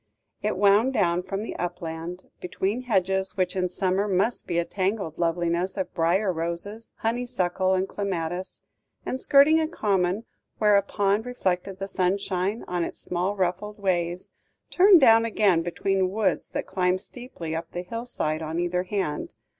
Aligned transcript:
It 0.41 0.57
wound 0.57 0.93
down 0.93 1.21
from 1.21 1.43
the 1.43 1.55
upland, 1.57 2.23
between 2.39 2.81
hedges 2.85 3.37
which 3.37 3.55
in 3.55 3.69
summer 3.69 4.07
must 4.07 4.47
be 4.47 4.57
a 4.57 4.65
tangled 4.65 5.19
loveliness 5.19 5.77
of 5.77 5.93
briar 5.93 6.33
roses, 6.33 6.93
honeysuckle, 7.01 7.75
and 7.75 7.87
clematis; 7.87 8.63
and, 9.05 9.21
skirting 9.21 9.59
a 9.59 9.67
common 9.67 10.25
where 10.57 10.75
a 10.75 10.81
pond 10.81 11.27
reflected 11.27 11.77
the 11.77 11.87
sunshine 11.87 12.63
on 12.67 12.83
its 12.83 12.99
small 12.99 13.35
ruffled 13.35 13.77
waves, 13.77 14.31
turned 14.71 14.99
down 15.01 15.23
again 15.23 15.61
between 15.61 16.09
woods 16.09 16.49
that 16.49 16.65
climbed 16.65 17.01
steeply 17.01 17.55
up 17.55 17.71
the 17.71 17.83
hill 17.83 18.07
side 18.07 18.41
on 18.41 18.57
either 18.59 18.81
hand. 18.81 19.35